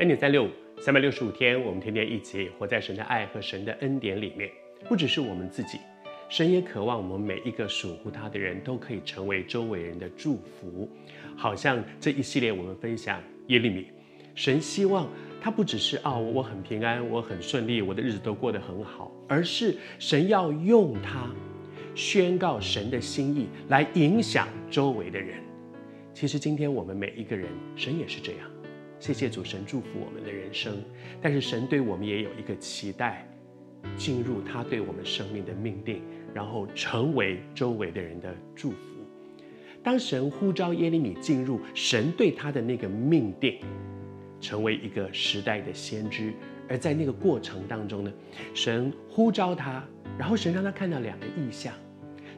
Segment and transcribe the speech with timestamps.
[0.00, 0.48] 恩典三六五，
[0.78, 4.50] 三百六十五天，我们天天一起活在神的爱和神的恩典里面。
[4.88, 5.78] 不只是我们自己，
[6.30, 10.88] 神也渴望我们每一个属乎他的人都可以成为周围人的祝福。
[11.36, 13.88] 好像这一系列我们分享耶利米，
[14.34, 15.06] 神希望
[15.38, 21.30] 他不只是哦，我很平安，我很顺利，我的日子都过得很好，而是神要用他
[21.94, 25.36] 宣告神的心意，来影响周围的人。
[26.14, 28.50] 其实今天我们每一个人，神也是这样。
[29.00, 30.76] 谢谢主神祝福我们的人生，
[31.22, 33.26] 但是神对我们也有一个期待，
[33.96, 36.02] 进入他对我们生命的命定，
[36.34, 38.76] 然后成为周围的人的祝福。
[39.82, 43.58] 当神呼召耶利米进入神对他的那个命定，
[44.38, 46.34] 成为一个时代的先知，
[46.68, 48.12] 而在那个过程当中呢，
[48.52, 49.82] 神呼召他，
[50.18, 51.72] 然后神让他看到两个异象。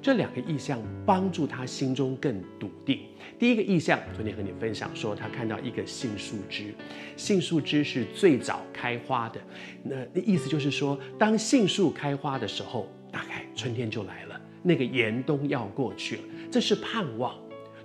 [0.03, 2.99] 这两个意象帮助他心中更笃定。
[3.39, 6.75] 第一个意象，昨天和你分享说，他看到一个杏树枝，
[7.17, 9.41] 杏树枝是最早开花的。
[9.85, 17.37] 那那意思就是说，当杏树开花的时候，大概春天就来了，那个严冬要过去了，这是盼望。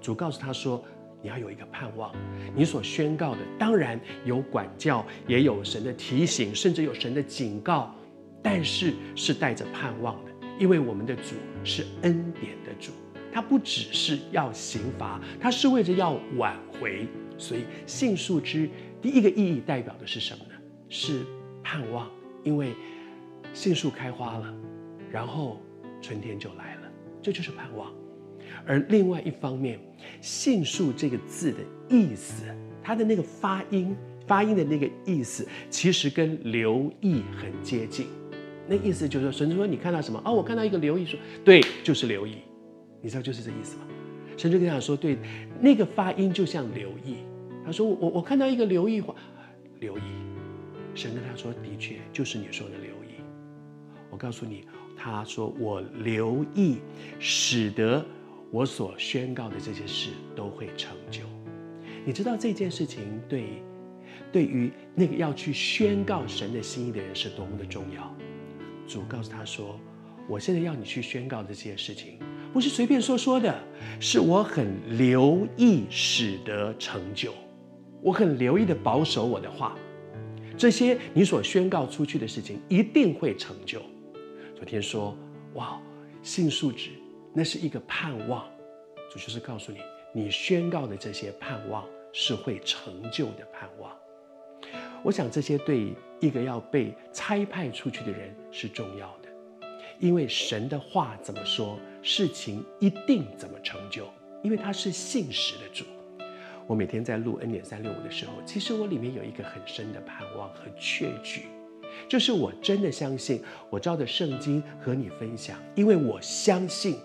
[0.02, 0.84] 主告诉他说，
[1.22, 2.12] 你要有一个盼望，
[2.56, 7.94] 你所宣告的当然有管教，也有神的提醒，甚至有神的警告，
[8.42, 10.32] 但是是带着盼望的。
[10.60, 12.92] 因为我们的主是恩典的主，
[13.32, 17.08] 他不只是要刑罚，他是为着要挽回。
[17.38, 18.70] 所以杏树枝
[19.02, 20.52] 第一个意义代表的是什么呢？
[20.90, 21.22] 是
[21.64, 22.10] 盼望，
[22.44, 22.74] 因为
[23.54, 24.54] 杏树开花了，
[25.12, 25.62] 然后
[26.02, 26.92] 春天就来了，
[27.22, 27.94] 这就是盼望。
[28.66, 29.80] 而另外一方面，
[30.20, 32.44] 杏树这个字的意思，
[32.82, 38.08] 它的那个发音，发音的那个意思，其实跟留意很接近。
[38.68, 40.22] 那意思就是说，神说你看到什么？
[40.26, 42.38] 哦，我看到一个留意，说对，就是留意，
[43.02, 43.84] 你知道就是这意思吗？
[44.36, 45.18] 神就跟他说，对，
[45.60, 47.18] 那个发音就像留意。
[47.66, 49.16] 他说我我看到一个留意话，
[49.80, 50.02] 留意。
[50.94, 53.22] 神跟他说，的确就是你说的留意。
[54.10, 54.64] 我告诉你，
[54.96, 56.78] 他说我留意，
[57.20, 58.04] 使得
[58.52, 61.22] 我所宣告的这些事都会成就。
[62.06, 63.62] 你知道这件事情对
[64.32, 68.16] 对于那个要去宣告神的心意的人是多么的重要。
[68.88, 69.80] 主告诉他说
[70.28, 72.18] ：“我现在要你去宣告这些事情，
[72.54, 73.62] 不是随便说说的，
[74.00, 77.34] 是我很留意使得成就，
[78.02, 79.78] 我很留意的保守我的话，
[80.58, 83.82] 这些你所宣告出去的事情一定会成就。”
[84.56, 85.16] 昨天说
[85.56, 85.80] ：“哇，
[86.24, 86.92] 性素质，
[87.34, 88.46] 那是一个盼望。”
[89.12, 89.80] 主就是告诉你，
[90.14, 93.92] 你宣告的这些盼望是会成就的盼望。
[95.04, 99.30] 我想这些对一个要被差派出去的人是重要的，
[100.00, 104.06] 因为神的话怎么说，事情一定怎么成就，
[104.44, 105.86] 因为他是信实的主。
[106.66, 111.44] 我每天在录恩典三六五的时候，其实我里面有一个很深的盼望和确据，
[112.10, 116.98] 就是我真的相信，我照着圣经和你分享，因为我相信，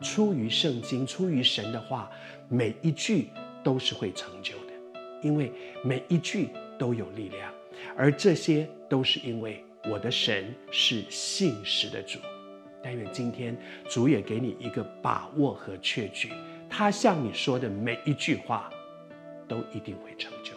[0.00, 2.08] 出于圣经，出于神的话，
[2.48, 3.30] 每一句
[3.64, 4.72] 都是会成就的，
[5.22, 5.50] 因为
[5.82, 6.50] 每一句。
[6.78, 7.52] 都有力量，
[7.96, 12.18] 而这些都是因为我的神是信实的主。
[12.82, 13.56] 但愿今天
[13.88, 16.30] 主也给你一个把握和确据，
[16.70, 18.70] 他向你说的每一句话，
[19.48, 20.52] 都一定会成就。